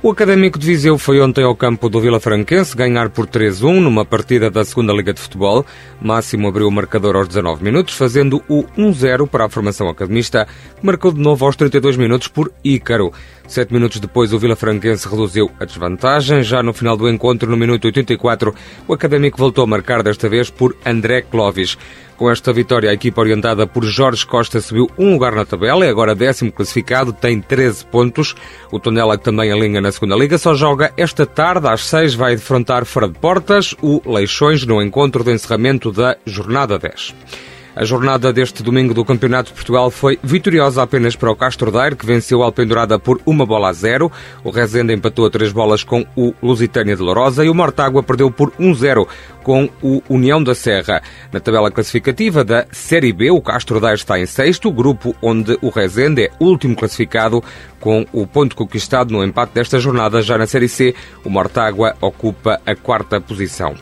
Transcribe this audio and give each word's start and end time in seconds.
O 0.00 0.12
Académico 0.12 0.60
de 0.60 0.64
Viseu 0.64 0.96
foi 0.96 1.20
ontem 1.20 1.42
ao 1.42 1.56
campo 1.56 1.88
do 1.88 2.00
Vila 2.00 2.20
Franquense 2.20 2.76
ganhar 2.76 3.10
por 3.10 3.26
3-1 3.26 3.80
numa 3.80 4.04
partida 4.04 4.48
da 4.48 4.64
segunda 4.64 4.92
Liga 4.92 5.12
de 5.12 5.20
Futebol. 5.20 5.66
Máximo 6.00 6.46
abriu 6.46 6.68
o 6.68 6.70
marcador 6.70 7.16
aos 7.16 7.26
19 7.26 7.64
minutos, 7.64 7.96
fazendo 7.96 8.40
o 8.48 8.62
1-0 8.78 9.28
para 9.28 9.46
a 9.46 9.48
formação 9.48 9.88
academista, 9.88 10.46
que 10.78 10.86
marcou 10.86 11.10
de 11.10 11.20
novo 11.20 11.44
aos 11.44 11.56
32 11.56 11.96
minutos 11.96 12.28
por 12.28 12.52
Ícaro. 12.62 13.12
Sete 13.48 13.72
minutos 13.72 13.98
depois, 13.98 14.32
o 14.32 14.38
Vila 14.38 14.54
Franquense 14.54 15.08
reduziu 15.08 15.50
a 15.58 15.64
desvantagem. 15.64 16.44
Já 16.44 16.62
no 16.62 16.72
final 16.72 16.96
do 16.96 17.08
encontro, 17.08 17.50
no 17.50 17.56
minuto 17.56 17.86
84, 17.86 18.54
o 18.86 18.94
Académico 18.94 19.36
voltou 19.36 19.64
a 19.64 19.66
marcar, 19.66 20.04
desta 20.04 20.28
vez 20.28 20.48
por 20.48 20.76
André 20.86 21.22
Clovis. 21.22 21.76
Com 22.18 22.28
esta 22.28 22.52
vitória, 22.52 22.90
a 22.90 22.92
equipa 22.92 23.20
orientada 23.20 23.64
por 23.64 23.84
Jorge 23.84 24.26
Costa 24.26 24.60
subiu 24.60 24.90
um 24.98 25.12
lugar 25.12 25.36
na 25.36 25.44
tabela, 25.44 25.86
é 25.86 25.88
agora 25.88 26.16
décimo 26.16 26.50
classificado, 26.50 27.12
tem 27.12 27.40
13 27.40 27.86
pontos. 27.86 28.34
O 28.72 28.80
Tondela, 28.80 29.16
que 29.16 29.22
também 29.22 29.52
alinha 29.52 29.80
na 29.80 29.92
segunda 29.92 30.16
liga, 30.16 30.36
só 30.36 30.52
joga 30.52 30.92
esta 30.96 31.24
tarde, 31.24 31.68
às 31.68 31.84
6, 31.84 32.16
vai 32.16 32.34
defrontar 32.34 32.84
fora 32.84 33.06
de 33.08 33.16
portas 33.16 33.72
o 33.80 34.02
Leixões 34.04 34.66
no 34.66 34.82
encontro 34.82 35.22
de 35.22 35.32
encerramento 35.32 35.92
da 35.92 36.16
jornada 36.26 36.76
10. 36.76 37.14
A 37.78 37.84
jornada 37.84 38.32
deste 38.32 38.60
domingo 38.60 38.92
do 38.92 39.04
Campeonato 39.04 39.50
de 39.50 39.54
Portugal 39.54 39.88
foi 39.88 40.18
vitoriosa 40.20 40.82
apenas 40.82 41.14
para 41.14 41.30
o 41.30 41.36
Castro 41.36 41.70
Daire, 41.70 41.94
que 41.94 42.04
venceu 42.04 42.42
a 42.42 42.46
Alpendurada 42.46 42.98
por 42.98 43.20
uma 43.24 43.46
bola 43.46 43.68
a 43.68 43.72
zero. 43.72 44.10
O 44.42 44.50
Rezende 44.50 44.92
empatou 44.92 45.24
a 45.24 45.30
três 45.30 45.52
bolas 45.52 45.84
com 45.84 46.04
o 46.16 46.34
Lusitânia 46.42 46.96
de 46.96 47.02
Lourosa 47.02 47.44
e 47.44 47.48
o 47.48 47.54
Mortágua 47.54 48.02
perdeu 48.02 48.32
por 48.32 48.50
1-0 48.58 49.06
com 49.44 49.70
o 49.80 50.02
União 50.08 50.42
da 50.42 50.56
Serra. 50.56 51.00
Na 51.32 51.38
tabela 51.38 51.70
classificativa 51.70 52.42
da 52.42 52.66
Série 52.72 53.12
B, 53.12 53.30
o 53.30 53.40
Castro 53.40 53.78
Daire 53.78 54.00
está 54.00 54.18
em 54.18 54.26
sexto, 54.26 54.72
grupo 54.72 55.14
onde 55.22 55.56
o 55.62 55.68
Rezende 55.68 56.24
é 56.24 56.30
último 56.40 56.74
classificado 56.74 57.40
com 57.78 58.04
o 58.12 58.26
ponto 58.26 58.56
conquistado 58.56 59.12
no 59.12 59.22
empate 59.22 59.54
desta 59.54 59.78
jornada. 59.78 60.20
Já 60.20 60.36
na 60.36 60.48
Série 60.48 60.68
C, 60.68 60.96
o 61.24 61.30
Mortágua 61.30 61.94
ocupa 62.00 62.60
a 62.66 62.74
quarta 62.74 63.20
posição. 63.20 63.76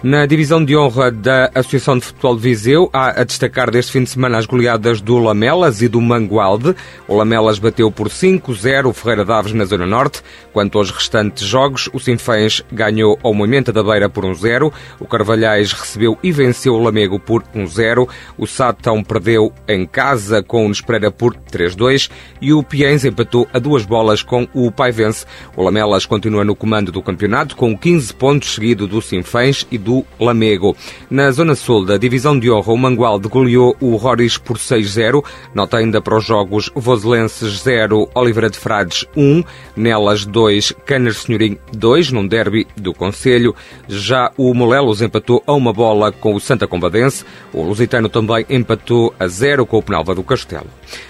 Na 0.00 0.26
divisão 0.26 0.64
de 0.64 0.76
honra 0.76 1.10
da 1.10 1.50
Associação 1.52 1.98
de 1.98 2.04
Futebol 2.04 2.36
de 2.36 2.42
Viseu, 2.42 2.88
há 2.92 3.20
a 3.20 3.24
destacar 3.24 3.68
deste 3.68 3.90
fim 3.90 4.04
de 4.04 4.10
semana 4.10 4.38
as 4.38 4.46
goleadas 4.46 5.00
do 5.00 5.18
Lamelas 5.18 5.82
e 5.82 5.88
do 5.88 6.00
Mangualde. 6.00 6.72
O 7.08 7.16
Lamelas 7.16 7.58
bateu 7.58 7.90
por 7.90 8.08
5-0 8.08 8.86
o 8.86 8.92
Ferreira 8.92 9.24
Daves 9.24 9.52
na 9.52 9.64
Zona 9.64 9.86
Norte. 9.86 10.22
Quanto 10.52 10.78
aos 10.78 10.92
restantes 10.92 11.44
jogos, 11.44 11.90
o 11.92 11.98
Sinfãs 11.98 12.62
ganhou 12.70 13.18
ao 13.24 13.34
Moimenta 13.34 13.72
da 13.72 13.82
Beira 13.82 14.08
por 14.08 14.24
1-0. 14.24 14.72
O 15.00 15.04
Carvalhais 15.04 15.72
recebeu 15.72 16.16
e 16.22 16.30
venceu 16.30 16.74
o 16.74 16.82
Lamego 16.82 17.18
por 17.18 17.42
1-0. 17.52 18.08
O 18.38 18.46
Satão 18.46 19.02
perdeu 19.02 19.52
em 19.66 19.84
casa 19.84 20.44
com 20.44 20.64
o 20.64 20.68
Nespreira 20.68 21.10
por 21.10 21.34
3-2. 21.34 22.08
E 22.40 22.52
o 22.52 22.62
Piens 22.62 23.04
empatou 23.04 23.48
a 23.52 23.58
duas 23.58 23.84
bolas 23.84 24.22
com 24.22 24.46
o 24.54 24.70
Paivense. 24.70 25.26
O 25.56 25.62
Lamelas 25.64 26.06
continua 26.06 26.44
no 26.44 26.54
comando 26.54 26.92
do 26.92 27.02
campeonato 27.02 27.56
com 27.56 27.76
15 27.76 28.14
pontos 28.14 28.54
seguido 28.54 28.86
do 28.86 29.02
Sinfãs 29.02 29.66
e 29.72 29.76
do 29.76 29.87
do 29.88 30.04
Lamego. 30.20 30.76
Na 31.10 31.30
zona 31.30 31.54
sul 31.54 31.86
da 31.86 31.96
divisão 31.96 32.38
de 32.38 32.50
honra, 32.50 32.74
o 32.74 32.76
Mangual 32.76 33.18
goleou 33.20 33.74
o 33.80 33.96
Roris 33.96 34.36
por 34.36 34.58
6-0. 34.58 35.24
Nota 35.54 35.78
ainda 35.78 35.98
para 36.02 36.18
os 36.18 36.26
jogos 36.26 36.70
Voselenses 36.74 37.62
0, 37.62 38.10
Oliveira 38.14 38.50
de 38.50 38.58
Frades 38.58 39.06
1, 39.16 39.42
Nelas 39.74 40.26
2, 40.26 40.74
Canas 40.84 41.22
Senhorim 41.22 41.56
2, 41.72 42.12
num 42.12 42.26
derby 42.26 42.66
do 42.76 42.92
Conselho. 42.92 43.56
Já 43.88 44.30
o 44.36 44.52
Molelos 44.52 45.00
empatou 45.00 45.42
a 45.46 45.54
uma 45.54 45.72
bola 45.72 46.12
com 46.12 46.34
o 46.34 46.40
Santa 46.40 46.66
Combadense. 46.66 47.24
O 47.50 47.62
Lusitano 47.62 48.10
também 48.10 48.44
empatou 48.50 49.14
a 49.18 49.26
0 49.26 49.64
com 49.64 49.78
o 49.78 49.82
Penalva 49.82 50.14
do 50.14 50.22
Castelo. 50.22 50.66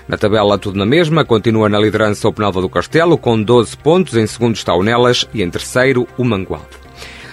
Na 0.07 0.17
tabela, 0.17 0.57
tudo 0.57 0.79
na 0.79 0.87
mesma. 0.87 1.25
Continua 1.25 1.69
na 1.69 1.81
liderança 1.81 2.29
o 2.29 2.33
Penalva 2.33 2.61
do 2.61 2.69
Castelo 2.69 3.19
com 3.19 3.43
12 3.43 3.77
pontos. 3.79 4.17
Em 4.17 4.27
segundo 4.29 4.55
está 4.55 4.73
o 4.73 4.85
Nelas 4.85 5.29
e 5.35 5.43
em 5.43 5.51
terceiro 5.51 6.07
o 6.17 6.23
Mangualde. 6.23 6.88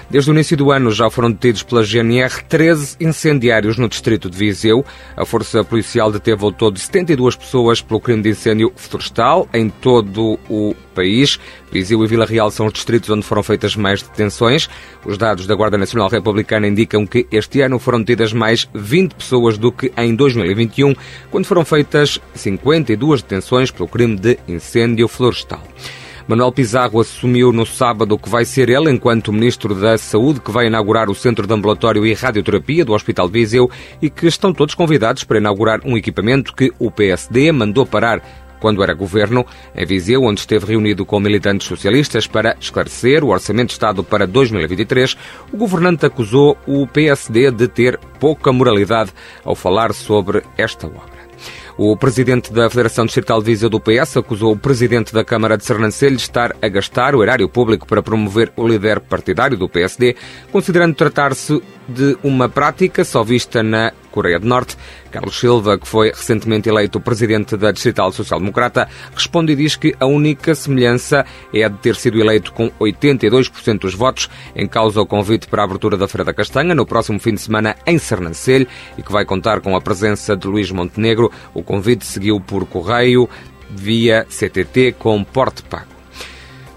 Desde 0.10 0.30
o 0.30 0.34
início 0.34 0.56
do 0.56 0.72
ano 0.72 0.92
já 0.92 1.10
foram 1.10 1.32
detidos 1.32 1.64
pela 1.64 1.84
GNR 1.84 2.44
13 2.48 2.98
incendiários 3.00 3.78
no 3.78 3.90
distrito 3.90 4.30
de 4.30 4.38
Viseu. 4.38 4.86
A 5.18 5.26
Força 5.26 5.64
Policial 5.64 6.12
deteve 6.12 6.44
ao 6.44 6.52
todo 6.52 6.78
72 6.78 7.36
pessoas 7.36 7.82
pelo 7.82 8.00
crime 8.00 8.22
de 8.22 8.30
incêndio 8.30 8.72
florestal 8.76 9.50
em 9.52 9.70
todo 9.70 10.40
o 10.48 10.76
país. 10.94 11.40
Viseu 11.72 12.04
e 12.04 12.08
Vila 12.08 12.26
Real 12.26 12.52
são 12.52 12.68
os 12.68 12.74
distritos 12.74 13.10
onde 13.10 13.26
foram 13.26 13.42
feitas 13.42 13.76
mais 13.76 14.04
detenções. 14.04 14.70
Os 15.06 15.18
dados 15.18 15.48
da 15.48 15.56
Guarda 15.56 15.78
Nacional 15.78 16.08
Republicana 16.08 16.68
indicam 16.68 17.06
que 17.06 17.28
este 17.32 17.62
ano 17.62 17.80
foram 17.80 18.00
detidas 18.00 18.32
mais 18.32 18.70
20 18.74 19.16
pessoas 19.16 19.58
do 19.58 19.72
que 19.72 19.92
em 19.98 20.16
2021, 20.16 20.94
quando 21.32 21.46
foram 21.46 21.66
feitas 21.66 22.22
52 22.36 23.24
detenções 23.24 23.72
pelo 23.72 23.90
crime 23.90 24.16
de 24.16 24.38
incêndio 24.48 25.08
florestal. 25.08 25.62
Manuel 26.28 26.52
Pizarro 26.52 27.00
assumiu 27.00 27.52
no 27.53 27.68
sábado 27.68 28.18
que 28.18 28.28
vai 28.28 28.46
ser 28.46 28.68
ele, 28.68 28.90
enquanto 28.90 29.31
Ministro 29.31 29.75
da 29.75 29.96
Saúde, 29.96 30.41
que 30.41 30.52
vai 30.52 30.66
inaugurar 30.66 31.08
o 31.08 31.13
Centro 31.13 31.46
de 31.46 31.53
Ambulatório 31.53 32.03
e 32.03 32.16
Radioterapia 32.16 32.84
do 32.84 32.94
Hospital 32.94 33.30
Viseu 33.30 33.69
e 34.02 34.09
que 34.09 34.25
estão 34.25 34.52
todos 34.52 34.74
convidados 34.74 35.24
para 35.24 35.38
inaugurar 35.38 35.81
um 35.86 35.96
equipamento 35.96 36.56
que 36.56 36.72
o 36.80 36.90
PSD 36.90 37.52
mandou 37.52 37.86
parar 37.86 38.24
quando 38.59 38.81
era 38.81 38.96
governo, 38.96 39.46
em 39.75 39.86
Viseu, 39.86 40.24
onde 40.24 40.40
esteve 40.40 40.66
reunido 40.66 41.06
com 41.06 41.19
militantes 41.19 41.68
socialistas 41.68 42.25
para 42.25 42.57
esclarecer 42.59 43.24
o 43.24 43.28
Orçamento 43.28 43.68
de 43.68 43.74
Estado 43.74 44.03
para 44.03 44.25
2023, 44.25 45.16
o 45.53 45.57
governante 45.57 46.07
acusou 46.07 46.57
o 46.66 46.88
PSD 46.88 47.52
de 47.52 47.68
ter 47.68 48.00
pouca 48.19 48.52
moralidade 48.52 49.12
ao 49.44 49.53
falar 49.53 49.94
sobre 49.94 50.42
esta 50.57 50.88
obra. 50.88 51.15
O 51.78 51.97
presidente 51.97 52.53
da 52.53 52.69
Federação 52.69 53.06
Distrital 53.06 53.40
de 53.40 53.47
Viseu 53.47 53.69
do 53.69 53.81
PS 53.81 54.16
acusou 54.16 54.53
o 54.53 54.58
presidente 54.58 55.13
da 55.13 55.25
Câmara 55.25 55.58
de 55.58 55.66
Sernancelho 55.66 56.16
de 56.16 56.22
estar 56.22 56.56
a 56.62 56.69
gastar 56.69 57.13
o 57.13 57.22
erário 57.22 57.50
público 57.50 57.86
para 57.86 58.02
promover 58.02 58.50
o 58.56 58.66
líder 58.66 59.02
partidário 59.02 59.58
do 59.58 59.68
PSD, 59.68 60.16
considerando 60.53 60.96
tratar-se 60.96 61.62
de 61.90 62.18
uma 62.24 62.47
prática 62.47 63.03
só 63.03 63.25
vista 63.25 63.62
na 63.62 63.91
Coreia 64.16 64.40
do 64.40 64.48
Norte. 64.48 64.78
Carlos 65.12 65.38
Silva, 65.38 65.78
que 65.78 65.86
foi 65.86 66.08
recentemente 66.09 66.70
eleito 66.70 67.02
presidente 67.02 67.58
da 67.58 67.72
Distrital 67.72 68.14
Social 68.14 68.40
Democrata, 68.40 68.88
responde 69.14 69.52
e 69.52 69.56
diz 69.58 69.76
que 69.76 69.94
a 70.00 70.06
única 70.06 70.56
semelhança 70.56 71.26
é 71.53 71.66
a 71.66 71.68
de 71.68 71.78
ter 71.80 71.98
sido 71.98 72.20
eleito 72.20 72.54
com 72.54 72.72
82% 72.80 73.80
dos 73.80 73.94
votos, 73.94 74.30
em 74.56 74.68
causa 74.68 75.02
o 75.02 75.06
convite 75.06 75.48
para 75.48 75.64
a 75.64 75.66
abertura 75.66 75.98
da 75.98 76.08
Feira 76.08 76.24
da 76.24 76.34
Castanha 76.34 76.74
no 76.74 76.86
próximo 76.86 77.20
fim 77.20 77.34
de 77.34 77.42
semana 77.42 77.75
em 77.86 77.98
Sernancelho 77.98 78.68
e 78.98 79.04
que 79.04 79.12
vai 79.12 79.25
contar 79.25 79.59
com 79.59 79.75
a 79.75 79.81
presença 79.81 80.36
de 80.38 80.48
Luís 80.48 80.72
Montenegro. 80.72 81.30
O 81.54 81.62
convite 81.62 82.06
seguiu 82.06 82.40
por 82.40 82.66
correio 82.66 83.30
via 83.70 84.25
CTT 84.30 84.96
com 84.98 85.22
porte 85.24 85.62
pago. 85.64 85.94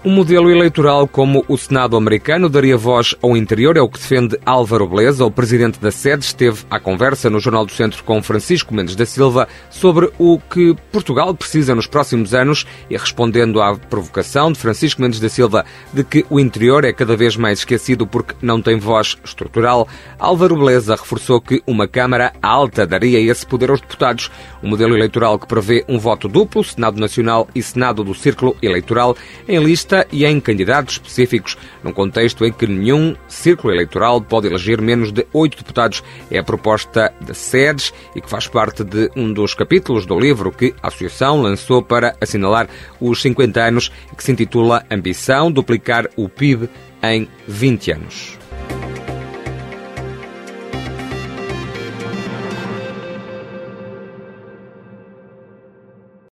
Um 0.01 0.11
modelo 0.11 0.49
eleitoral 0.49 1.05
como 1.09 1.43
o 1.49 1.57
Senado 1.57 1.97
americano 1.97 2.47
daria 2.47 2.77
voz 2.77 3.13
ao 3.21 3.35
interior, 3.35 3.75
é 3.75 3.81
o 3.81 3.89
que 3.89 3.99
defende 3.99 4.39
Álvaro 4.45 4.87
Beleza. 4.87 5.25
O 5.25 5.31
presidente 5.31 5.77
da 5.77 5.91
sede 5.91 6.23
esteve 6.23 6.63
à 6.71 6.79
conversa 6.79 7.29
no 7.29 7.37
Jornal 7.37 7.65
do 7.65 7.73
Centro 7.73 8.01
com 8.05 8.23
Francisco 8.23 8.73
Mendes 8.73 8.95
da 8.95 9.05
Silva 9.05 9.45
sobre 9.69 10.09
o 10.17 10.39
que 10.39 10.73
Portugal 10.89 11.35
precisa 11.35 11.75
nos 11.75 11.85
próximos 11.85 12.33
anos 12.33 12.65
e 12.89 12.95
respondendo 12.95 13.61
à 13.61 13.75
provocação 13.75 14.53
de 14.53 14.57
Francisco 14.57 15.01
Mendes 15.01 15.19
da 15.19 15.27
Silva 15.27 15.65
de 15.93 16.05
que 16.05 16.25
o 16.29 16.39
interior 16.39 16.85
é 16.85 16.93
cada 16.93 17.17
vez 17.17 17.35
mais 17.35 17.59
esquecido 17.59 18.07
porque 18.07 18.35
não 18.41 18.61
tem 18.61 18.79
voz 18.79 19.17
estrutural, 19.21 19.85
Álvaro 20.17 20.55
Beleza 20.55 20.95
reforçou 20.95 21.41
que 21.41 21.61
uma 21.67 21.89
Câmara 21.89 22.31
alta 22.41 22.87
daria 22.87 23.19
esse 23.19 23.45
poder 23.45 23.69
aos 23.69 23.81
deputados. 23.81 24.31
Um 24.63 24.69
modelo 24.69 24.95
eleitoral 24.95 25.37
que 25.37 25.47
prevê 25.47 25.83
um 25.89 25.99
voto 25.99 26.29
duplo, 26.29 26.63
Senado 26.63 27.01
Nacional 27.01 27.49
e 27.53 27.61
Senado 27.61 28.01
do 28.01 28.13
Círculo 28.13 28.55
Eleitoral, 28.61 29.17
em 29.45 29.61
lista 29.61 29.88
lista 29.89 30.07
e 30.11 30.25
em 30.25 30.39
candidatos 30.39 30.95
específicos, 30.95 31.57
num 31.83 31.91
contexto 31.91 32.45
em 32.45 32.51
que 32.51 32.67
nenhum 32.67 33.15
círculo 33.27 33.73
eleitoral 33.73 34.21
pode 34.21 34.47
eleger 34.47 34.81
menos 34.81 35.11
de 35.11 35.25
oito 35.33 35.57
deputados. 35.57 36.03
É 36.29 36.37
a 36.37 36.43
proposta 36.43 37.11
da 37.19 37.33
SEDES 37.33 37.93
e 38.15 38.21
que 38.21 38.29
faz 38.29 38.47
parte 38.47 38.83
de 38.83 39.09
um 39.15 39.33
dos 39.33 39.53
capítulos 39.53 40.05
do 40.05 40.19
livro 40.19 40.51
que 40.51 40.73
a 40.81 40.87
Associação 40.87 41.41
lançou 41.41 41.81
para 41.81 42.15
assinalar 42.21 42.67
os 42.99 43.21
50 43.21 43.61
anos, 43.61 43.91
que 44.15 44.23
se 44.23 44.31
intitula 44.31 44.85
Ambição 44.89 45.51
Duplicar 45.51 46.07
o 46.15 46.29
PIB 46.29 46.69
em 47.01 47.27
20 47.47 47.91
anos. 47.91 48.39